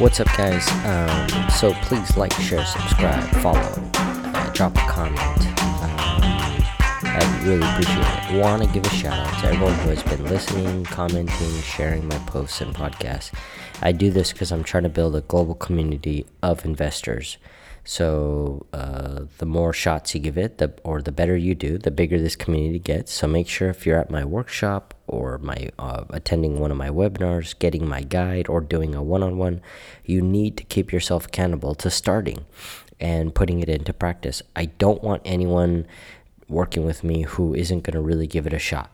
[0.00, 0.66] What's up, guys?
[0.86, 5.18] Um, so please like, share, subscribe, follow, uh, drop a comment.
[5.60, 6.64] Um,
[7.04, 8.40] I really appreciate it.
[8.40, 12.16] Want to give a shout out to everyone who has been listening, commenting, sharing my
[12.20, 13.30] posts and podcasts.
[13.82, 17.36] I do this because I'm trying to build a global community of investors.
[17.84, 21.90] So uh, the more shots you give it, the or the better you do, the
[21.90, 23.12] bigger this community gets.
[23.12, 26.90] So make sure if you're at my workshop or my uh, attending one of my
[26.90, 29.60] webinars, getting my guide, or doing a one-on-one,
[30.04, 32.44] you need to keep yourself accountable to starting
[33.00, 34.42] and putting it into practice.
[34.54, 35.86] I don't want anyone
[36.48, 38.90] working with me who isn't going to really give it a shot.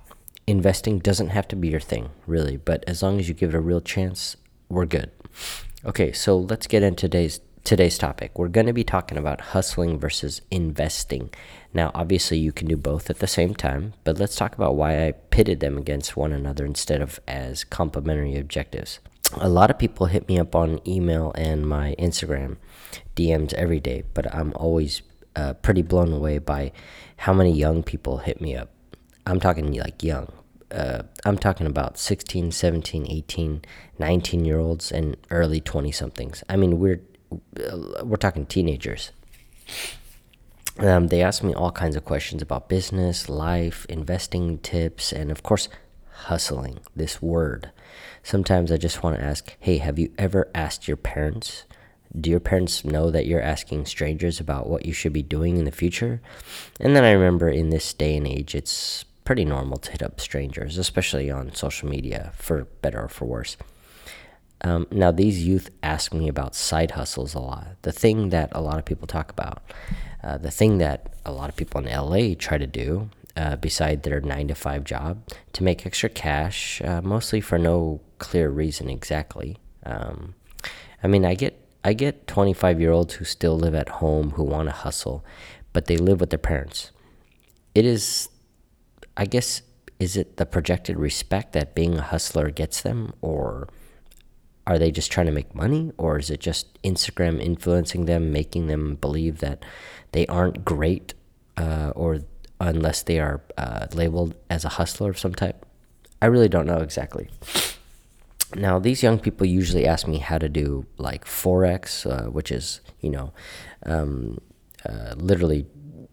[0.47, 3.59] Investing doesn't have to be your thing, really, but as long as you give it
[3.59, 4.37] a real chance,
[4.69, 5.11] we're good.
[5.85, 8.39] Okay, so let's get into today's today's topic.
[8.39, 11.31] We're going to be talking about hustling versus investing.
[11.75, 15.05] Now, obviously, you can do both at the same time, but let's talk about why
[15.05, 19.01] I pitted them against one another instead of as complementary objectives.
[19.39, 22.59] A lot of people hit me up on email and my Instagram
[23.17, 25.03] DMs every day, but I'm always
[25.35, 26.71] uh, pretty blown away by
[27.17, 28.71] how many young people hit me up.
[29.27, 30.33] I'm talking like young.
[30.71, 33.63] Uh, I'm talking about 16, 17, 18,
[33.99, 36.45] 19 year olds and early 20 somethings.
[36.49, 37.01] I mean, we're
[38.03, 39.13] we're talking teenagers.
[40.79, 45.43] Um, they asked me all kinds of questions about business, life, investing tips, and of
[45.43, 45.69] course,
[46.25, 47.71] hustling, this word.
[48.23, 51.65] Sometimes I just want to ask, hey, have you ever asked your parents?
[52.19, 55.65] Do your parents know that you're asking strangers about what you should be doing in
[55.65, 56.21] the future?
[56.81, 60.21] And then I remember in this day and age, it's pretty normal to hit up
[60.21, 63.57] strangers, especially on social media, for better or for worse.
[64.63, 67.69] Um, now, these youth ask me about side hustles a lot.
[67.83, 69.63] The thing that a lot of people talk about,
[70.23, 74.03] uh, the thing that a lot of people in LA try to do, uh, beside
[74.03, 78.89] their nine to five job, to make extra cash, uh, mostly for no clear reason
[78.89, 79.59] exactly.
[79.85, 80.35] Um,
[81.03, 84.43] I mean, I get I get 25 year olds who still live at home who
[84.43, 85.25] want to hustle,
[85.73, 86.91] but they live with their parents.
[87.77, 88.29] It is,
[89.17, 89.63] I guess,
[90.01, 93.69] is it the projected respect that being a hustler gets them, or
[94.67, 98.67] are they just trying to make money or is it just Instagram influencing them, making
[98.67, 99.65] them believe that
[100.13, 101.15] they aren't great
[101.57, 102.21] uh, or
[102.61, 105.65] unless they are uh, labeled as a hustler of some type?
[106.21, 107.29] I really don't know exactly.
[108.55, 112.81] Now, these young people usually ask me how to do like Forex, uh, which is,
[113.01, 113.33] you know,
[113.85, 114.39] um,
[114.85, 115.67] uh, literally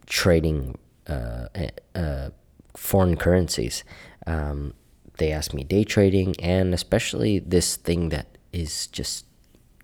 [0.05, 0.77] trading
[1.07, 1.47] uh,
[1.95, 2.29] uh,
[2.75, 3.83] foreign currencies.
[4.27, 4.73] Um,
[5.17, 9.25] they ask me day trading and especially this thing that is just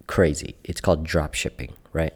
[0.08, 0.56] crazy.
[0.64, 2.14] It's called drop shipping, right?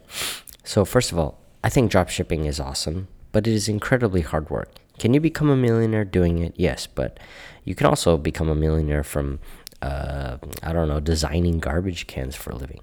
[0.64, 4.50] So, first of all, I think drop shipping is awesome, but it is incredibly hard
[4.50, 4.70] work.
[5.00, 6.54] Can you become a millionaire doing it?
[6.56, 7.20] Yes, but
[7.66, 9.40] you can also become a millionaire from,
[9.82, 12.82] uh, I don't know, designing garbage cans for a living.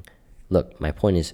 [0.48, 1.32] Look, my point is,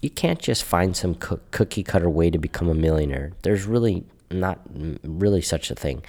[0.00, 3.32] you can't just find some co cookie cutter way to become a millionaire.
[3.42, 4.60] There's really not
[5.02, 6.02] really such a thing.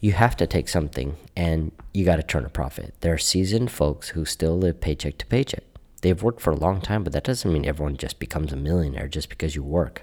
[0.00, 2.94] You have to take something and you got to turn a profit.
[3.00, 5.64] There are seasoned folks who still live paycheck to paycheck.
[6.02, 9.08] They've worked for a long time, but that doesn't mean everyone just becomes a millionaire
[9.08, 10.02] just because you work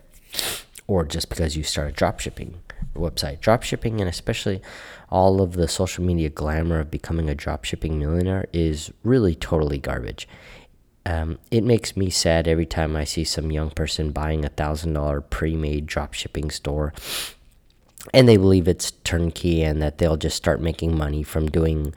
[0.88, 2.55] or just because you start a dropshipping
[2.95, 3.39] website.
[3.39, 4.61] Dropshipping and especially
[5.09, 10.27] all of the social media glamour of becoming a dropshipping millionaire is really totally garbage.
[11.05, 14.94] Um, it makes me sad every time I see some young person buying a thousand
[14.94, 16.94] dollar pre made dropshipping store
[18.13, 21.94] and they believe it's turnkey and that they'll just start making money from doing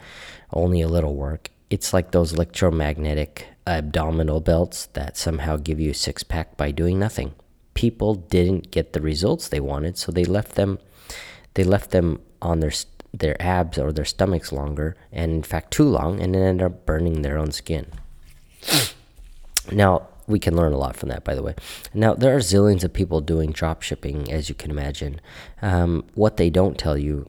[0.52, 1.50] only a little work.
[1.70, 6.98] It's like those electromagnetic abdominal belts that somehow give you a six pack by doing
[6.98, 7.34] nothing.
[7.72, 10.78] People didn't get the results they wanted, so they left them
[11.54, 12.72] they left them on their
[13.12, 16.84] their abs or their stomachs longer and in fact too long and then ended up
[16.84, 17.86] burning their own skin.
[19.70, 21.54] Now, we can learn a lot from that, by the way.
[21.92, 25.20] Now, there are zillions of people doing drop shipping, as you can imagine.
[25.62, 27.28] Um, what they don't tell you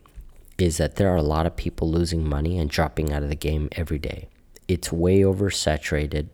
[0.57, 3.35] is that there are a lot of people losing money and dropping out of the
[3.35, 4.27] game every day.
[4.68, 6.30] It's way oversaturated.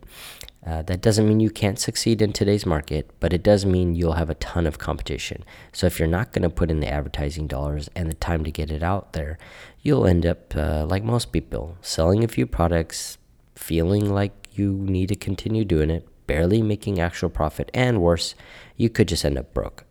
[0.66, 4.14] Uh, that doesn't mean you can't succeed in today's market, but it does mean you'll
[4.14, 5.44] have a ton of competition.
[5.74, 8.52] So if you're not going to put in the advertising dollars and the time to
[8.52, 9.40] get it out there,
[9.82, 13.18] you'll end up uh, like most people, selling a few products,
[13.56, 18.36] feeling like you need to continue doing it, barely making actual profit, and worse,
[18.78, 19.84] you could just end up broke.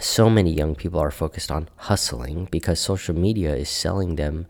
[0.00, 4.46] So many young people are focused on hustling because social media is selling them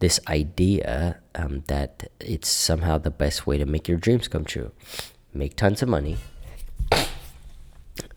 [0.00, 4.72] this idea um, that it's somehow the best way to make your dreams come true.
[5.32, 6.18] Make tons of money,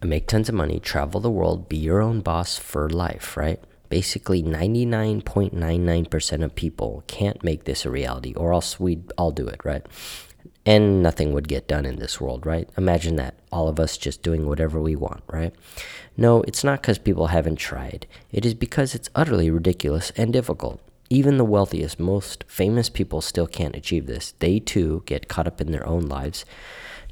[0.03, 3.63] make tons of money, travel the world, be your own boss for life, right?
[3.87, 9.63] Basically, 99.99% of people can't make this a reality, or else we'd all do it,
[9.63, 9.85] right?
[10.67, 12.69] And nothing would get done in this world, right?
[12.77, 13.35] Imagine that.
[13.53, 15.55] All of us just doing whatever we want, right?
[16.17, 18.05] No, it's not because people haven't tried.
[18.33, 20.81] It is because it's utterly ridiculous and difficult.
[21.09, 24.33] Even the wealthiest, most famous people still can't achieve this.
[24.39, 26.43] They too get caught up in their own lives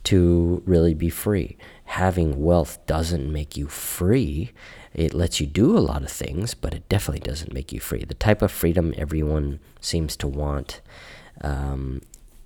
[0.04, 1.56] to really be free.
[1.86, 4.52] Having wealth doesn't make you free.
[4.94, 8.04] It lets you do a lot of things, but it definitely doesn't make you free.
[8.04, 10.82] The type of freedom everyone seems to want
[11.42, 12.02] um,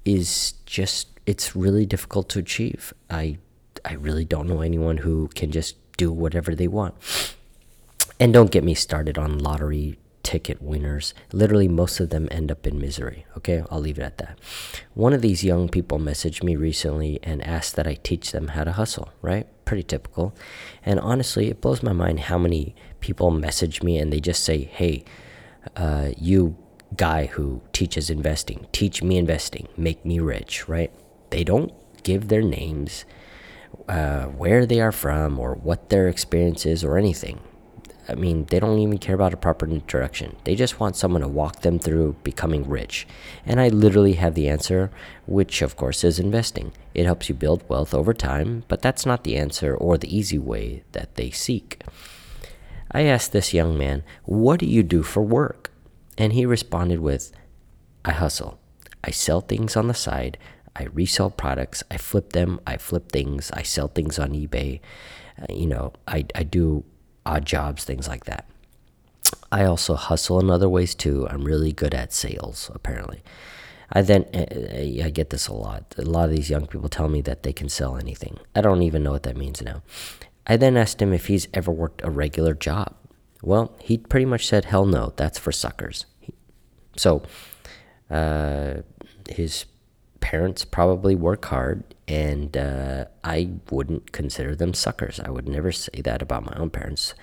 [0.06, 2.94] is just it's really difficult to achieve.
[3.10, 3.38] I
[3.86, 6.96] I really don't know anyone who can just do whatever they want.
[8.20, 11.14] And don't get me started on lottery ticket winners.
[11.32, 13.26] Literally, most of them end up in misery.
[13.38, 14.38] Okay, I'll leave it at that.
[14.94, 18.64] One of these young people messaged me recently and asked that I teach them how
[18.64, 19.48] to hustle, right?
[19.66, 20.36] Pretty typical.
[20.86, 24.64] And honestly, it blows my mind how many people message me and they just say,
[24.66, 25.04] hey,
[25.76, 26.58] uh, you
[26.96, 28.68] guy who teaches investing.
[28.72, 30.92] Teach me investing, make me rich, right?
[31.30, 33.06] They don't give their names,
[33.88, 37.40] uh, where they are from, or what their experience is, or anything.
[38.10, 40.36] I mean, they don't even care about a proper introduction.
[40.44, 43.06] They just want someone to walk them through becoming rich.
[43.46, 44.90] And I literally have the answer,
[45.28, 46.72] which of course is investing.
[46.96, 50.40] It helps you build wealth over time, but that's not the answer or the easy
[50.40, 51.84] way that they seek.
[52.92, 55.72] I asked this young man, What do you do for work?
[56.20, 57.32] And he responded with,
[58.04, 58.60] I hustle.
[59.04, 60.38] I sell things on the side.
[60.76, 61.82] I resell products.
[61.90, 62.60] I flip them.
[62.68, 63.50] I flip things.
[63.52, 64.82] I sell things on eBay.
[65.42, 66.84] Uh, you know, I, I do
[67.26, 68.48] odd jobs, things like that.
[69.52, 71.28] I also hustle in other ways too.
[71.30, 73.24] I'm really good at sales, apparently.
[73.92, 75.96] I then uh, I get this a lot.
[75.98, 78.38] A lot of these young people tell me that they can sell anything.
[78.54, 79.82] I don't even know what that means now.
[80.46, 82.96] I then asked him if he's ever worked a regular job.
[83.42, 86.06] Well, he pretty much said, hell no, that's for suckers.
[86.98, 87.24] So,
[88.10, 88.82] uh,
[89.30, 89.66] his
[90.20, 95.20] parents probably work hard, and uh, I wouldn't consider them suckers.
[95.20, 97.14] I would never say that about my own parents.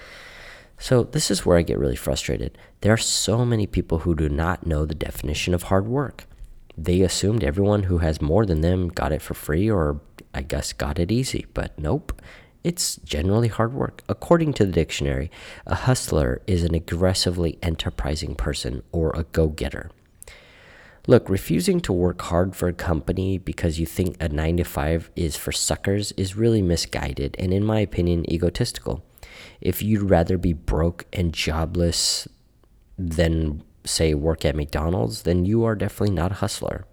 [0.79, 2.57] So, this is where I get really frustrated.
[2.81, 6.25] There are so many people who do not know the definition of hard work.
[6.79, 10.01] They assumed everyone who has more than them got it for free or
[10.35, 12.21] I guess got it easy, but nope.
[12.67, 14.03] It's generally hard work.
[14.09, 15.31] According to the dictionary,
[15.69, 19.93] a hustler is an aggressively enterprising person or a go getter.
[21.07, 25.11] Look, refusing to work hard for a company because you think a 9 to 5
[25.15, 29.05] is for suckers is really misguided and, in my opinion, egotistical.
[29.61, 32.27] If you'd rather be broke and jobless
[32.99, 36.85] than, say, work at McDonald's, then you are definitely not a hustler.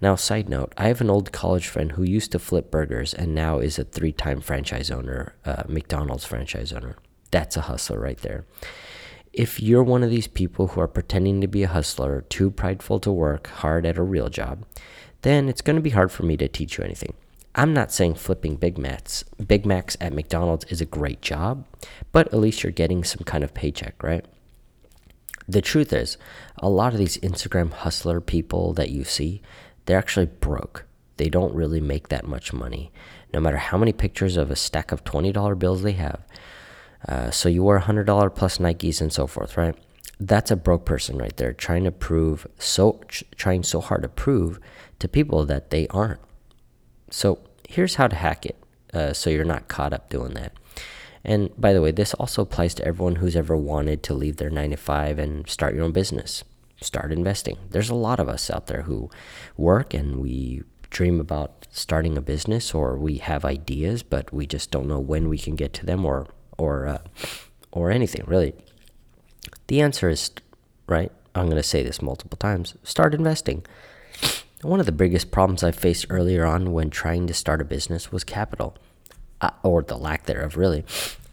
[0.00, 3.34] Now, side note, I have an old college friend who used to flip burgers and
[3.34, 6.96] now is a three time franchise owner, uh, McDonald's franchise owner.
[7.30, 8.46] That's a hustler right there.
[9.32, 12.98] If you're one of these people who are pretending to be a hustler, too prideful
[13.00, 14.64] to work hard at a real job,
[15.22, 17.14] then it's going to be hard for me to teach you anything.
[17.54, 21.66] I'm not saying flipping Big Macs, Big Macs at McDonald's is a great job,
[22.10, 24.24] but at least you're getting some kind of paycheck, right?
[25.48, 26.16] The truth is,
[26.58, 29.42] a lot of these Instagram hustler people that you see,
[29.86, 30.86] they're actually broke.
[31.16, 32.92] They don't really make that much money,
[33.32, 36.24] no matter how many pictures of a stack of $20 bills they have.
[37.06, 39.74] Uh, so you wear $100 plus Nikes and so forth, right?
[40.18, 43.00] That's a broke person right there trying to prove so
[43.36, 44.60] trying so hard to prove
[44.98, 46.20] to people that they aren't.
[47.10, 50.52] So here's how to hack it uh, so you're not caught up doing that.
[51.24, 54.50] And by the way, this also applies to everyone who's ever wanted to leave their
[54.50, 56.44] 9 to 5 and start your own business
[56.80, 57.58] start investing.
[57.70, 59.10] There's a lot of us out there who
[59.56, 64.70] work and we dream about starting a business or we have ideas, but we just
[64.70, 66.26] don't know when we can get to them or
[66.58, 66.98] or uh,
[67.72, 68.54] or anything really.
[69.68, 70.30] The answer is
[70.86, 71.12] right.
[71.34, 72.74] I'm going to say this multiple times.
[72.82, 73.64] Start investing.
[74.62, 78.12] One of the biggest problems I faced earlier on when trying to start a business
[78.12, 78.76] was capital,
[79.40, 80.84] uh, or the lack thereof, really.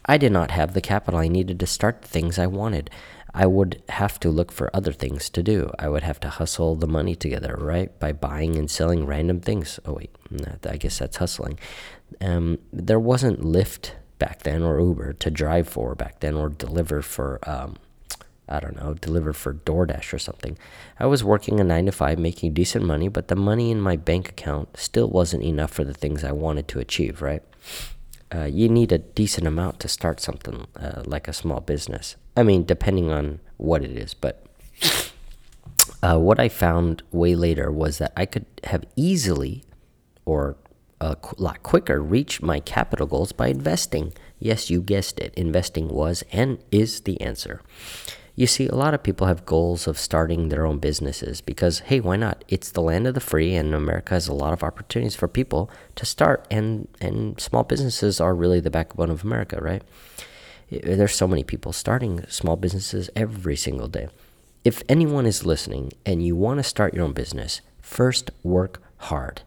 [0.06, 2.88] I did not have the capital I needed to start the things I wanted.
[3.38, 5.70] I would have to look for other things to do.
[5.78, 7.96] I would have to hustle the money together, right?
[8.00, 9.78] By buying and selling random things.
[9.86, 10.10] Oh, wait,
[10.68, 11.56] I guess that's hustling.
[12.20, 17.00] Um, there wasn't Lyft back then or Uber to drive for back then or deliver
[17.00, 17.76] for, um,
[18.48, 20.58] I don't know, deliver for DoorDash or something.
[20.98, 23.94] I was working a nine to five, making decent money, but the money in my
[23.94, 27.44] bank account still wasn't enough for the things I wanted to achieve, right?
[28.34, 32.16] Uh, you need a decent amount to start something uh, like a small business.
[32.36, 34.44] I mean, depending on what it is, but
[36.02, 39.64] uh, what I found way later was that I could have easily
[40.24, 40.56] or
[41.00, 44.12] a lot quicker reached my capital goals by investing.
[44.38, 45.34] Yes, you guessed it.
[45.34, 47.62] Investing was and is the answer.
[48.38, 51.98] You see, a lot of people have goals of starting their own businesses because, hey,
[51.98, 52.44] why not?
[52.46, 55.68] It's the land of the free, and America has a lot of opportunities for people
[55.96, 59.82] to start, and, and small businesses are really the backbone of America, right?
[60.70, 64.06] There's so many people starting small businesses every single day.
[64.62, 69.42] If anyone is listening and you want to start your own business, first work hard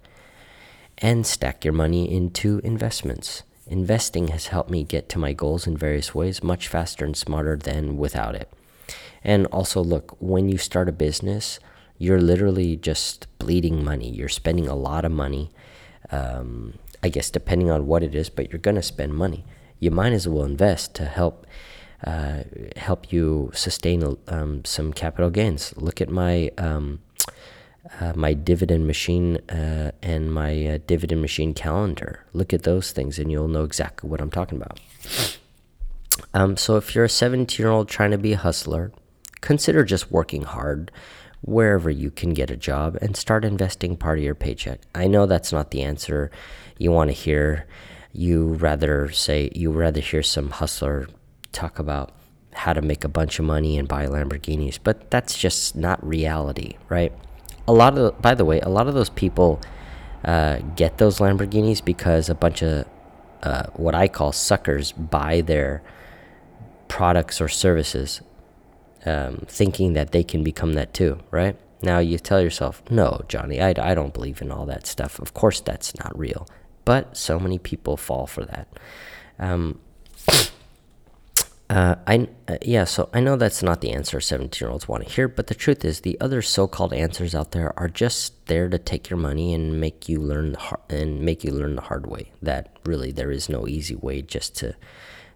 [0.97, 3.43] and stack your money into investments.
[3.67, 7.55] Investing has helped me get to my goals in various ways much faster and smarter
[7.55, 8.51] than without it.
[9.23, 11.59] And also, look, when you start a business,
[11.97, 14.09] you're literally just bleeding money.
[14.09, 15.51] You're spending a lot of money.
[16.11, 19.45] Um, I guess depending on what it is, but you're gonna spend money.
[19.79, 21.45] You might as well invest to help
[22.05, 22.43] uh,
[22.77, 25.73] help you sustain um, some capital gains.
[25.77, 26.99] Look at my um,
[27.99, 32.25] uh, my dividend machine uh, and my uh, dividend machine calendar.
[32.33, 34.79] Look at those things, and you'll know exactly what I'm talking about.
[36.33, 38.91] Um, so, if you're a 17 year old trying to be a hustler,
[39.41, 40.91] consider just working hard
[41.41, 44.79] wherever you can get a job and start investing part of your paycheck.
[44.93, 46.31] I know that's not the answer
[46.77, 47.67] you want to hear.
[48.13, 51.07] You rather say you rather hear some hustler
[51.51, 52.13] talk about
[52.53, 56.75] how to make a bunch of money and buy Lamborghinis, but that's just not reality,
[56.89, 57.13] right?
[57.67, 59.61] A lot of, by the way, a lot of those people
[60.25, 62.85] uh, get those Lamborghinis because a bunch of
[63.43, 65.81] uh, what I call suckers buy their
[66.91, 68.21] products or services
[69.05, 71.55] um, thinking that they can become that too, right?
[71.81, 75.17] Now you tell yourself, no, Johnny, I, I don't believe in all that stuff.
[75.17, 76.45] Of course, that's not real.
[76.83, 78.67] But so many people fall for that.
[79.39, 79.79] Um,
[81.69, 85.07] uh, I uh, yeah, so I know that's not the answer 17 year olds want
[85.07, 88.67] to hear, but the truth is the other so-called answers out there are just there
[88.67, 91.81] to take your money and make you learn the hard, and make you learn the
[91.83, 92.33] hard way.
[92.41, 94.75] That really there is no easy way just to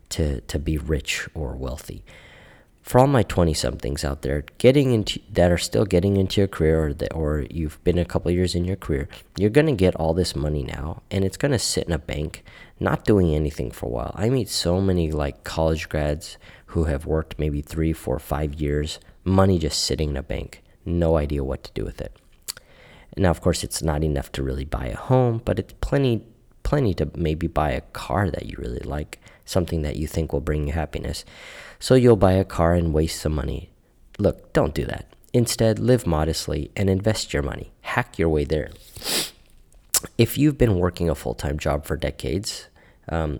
[0.09, 2.03] to to be rich or wealthy.
[2.85, 6.47] For all my 20 somethings out there getting into that are still getting into your
[6.47, 9.09] career or, the, or you've been a couple years in your career
[9.39, 11.97] you're going to get all this money now and it's going to sit in a
[11.97, 12.43] bank
[12.79, 14.11] not doing anything for a while.
[14.13, 18.99] I meet so many like college grads who have worked maybe three four five years
[19.23, 22.15] money just sitting in a bank no idea what to do with it.
[23.17, 26.23] Now of course it's not enough to really buy a home but it's plenty
[26.75, 30.41] plenty to maybe buy a car that you really like something that you think will
[30.41, 31.23] bring you happiness
[31.79, 33.69] so you'll buy a car and waste some money.
[34.19, 35.05] Look, don't do that.
[35.31, 37.71] Instead, live modestly and invest your money.
[37.79, 38.71] Hack your way there.
[40.17, 42.67] If you've been working a full time job for decades,
[43.07, 43.39] um,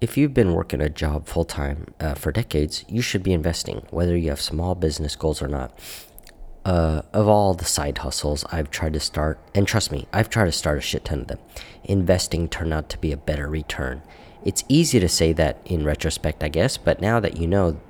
[0.00, 3.84] if you've been working a job full time uh, for decades, you should be investing,
[3.90, 5.76] whether you have small business goals or not.
[6.66, 10.46] Uh, of all the side hustles I've tried to start, and trust me, I've tried
[10.46, 11.38] to start a shit ton of them,
[11.84, 14.02] investing turned out to be a better return.
[14.44, 17.80] It's easy to say that in retrospect, I guess, but now that you know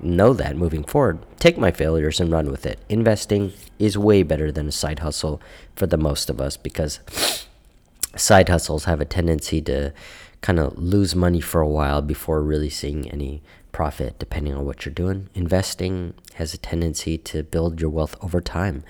[0.00, 2.80] know that moving forward, take my failures and run with it.
[2.88, 5.40] Investing is way better than a side hustle
[5.76, 6.98] for the most of us because
[8.16, 9.92] side hustles have a tendency to
[10.40, 14.86] kind of lose money for a while before really seeing any profit depending on what
[14.86, 15.28] you're doing.
[15.34, 18.84] Investing has a tendency to build your wealth over time.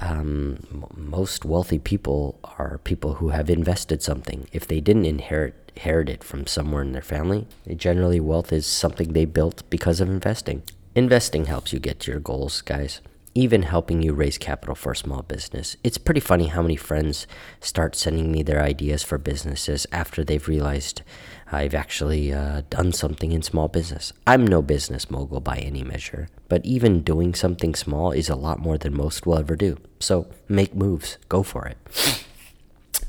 [0.00, 4.48] Um, most wealthy people are people who have invested something.
[4.52, 7.46] If they didn't inherit inherit it from somewhere in their family.
[7.76, 10.62] Generally, wealth is something they built because of investing.
[10.94, 13.02] Investing helps you get to your goals, guys,
[13.34, 15.76] even helping you raise capital for a small business.
[15.84, 17.26] It's pretty funny how many friends
[17.60, 21.02] start sending me their ideas for businesses after they've realized
[21.50, 24.12] I've actually uh, done something in small business.
[24.26, 28.58] I'm no business mogul by any measure, but even doing something small is a lot
[28.58, 29.76] more than most will ever do.
[30.00, 31.78] So make moves, go for it.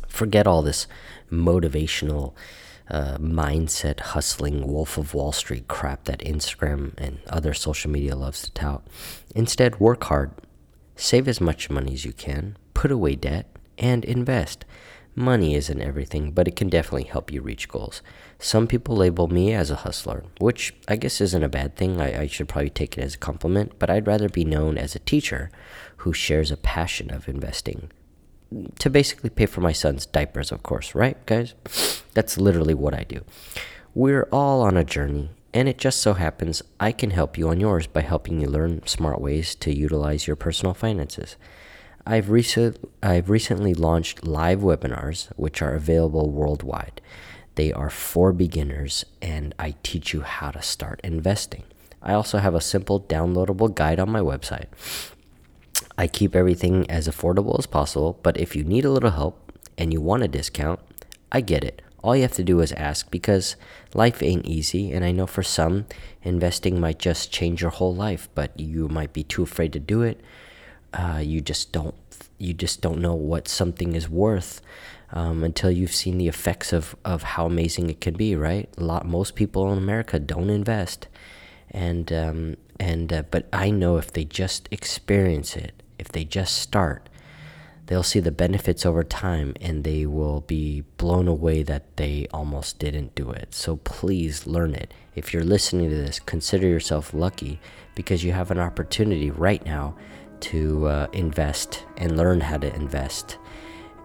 [0.08, 0.88] Forget all this
[1.32, 2.34] motivational
[2.90, 8.44] uh, mindset hustling wolf of wall street crap that instagram and other social media loves
[8.44, 8.88] to tout
[9.36, 10.32] instead work hard
[10.96, 13.46] save as much money as you can put away debt
[13.78, 14.64] and invest
[15.18, 18.02] money isn't everything but it can definitely help you reach goals
[18.40, 22.22] some people label me as a hustler which i guess isn't a bad thing I,
[22.22, 25.00] I should probably take it as a compliment but i'd rather be known as a
[25.00, 25.50] teacher
[25.98, 27.90] who shares a passion of investing
[28.80, 31.54] to basically pay for my son's diapers, of course, right, guys?
[32.14, 33.24] That's literally what I do.
[33.94, 37.60] We're all on a journey, and it just so happens I can help you on
[37.60, 41.36] yours by helping you learn smart ways to utilize your personal finances.
[42.08, 47.02] I've, recent, I've recently launched live webinars, which are available worldwide.
[47.56, 51.64] They are for beginners, and I teach you how to start investing.
[52.02, 54.68] I also have a simple downloadable guide on my website
[55.98, 59.92] I keep everything as affordable as possible, but if you need a little help and
[59.92, 60.80] you want a discount,
[61.32, 61.82] I get it.
[62.04, 63.56] All you have to do is ask because
[63.96, 64.92] life ain't easy.
[64.92, 65.88] And I know for some,
[66.22, 70.04] investing might just change your whole life, but you might be too afraid to do
[70.04, 70.22] it.
[70.98, 71.96] Uh, you just don't
[72.40, 74.62] you just don't know what something is worth
[75.12, 78.70] um, until you've seen the effects of, of how amazing it can be, right?
[78.78, 81.08] A lot, most people in America don't invest,
[81.72, 86.58] and um, and uh, but I know if they just experience it, if they just
[86.58, 87.10] start,
[87.86, 92.80] they'll see the benefits over time, and they will be blown away that they almost
[92.80, 93.54] didn't do it.
[93.54, 94.94] So please learn it.
[95.16, 97.60] If you're listening to this, consider yourself lucky
[97.96, 99.96] because you have an opportunity right now
[100.42, 103.38] to uh, invest and learn how to invest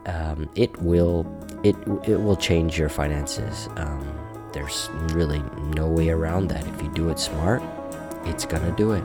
[0.06, 1.26] um, it will
[1.62, 3.68] it it will change your finances.
[3.76, 4.08] Um,
[4.52, 5.42] there's really
[5.74, 6.66] no way around that.
[6.66, 7.62] If you do it smart,
[8.24, 9.04] it's gonna do it.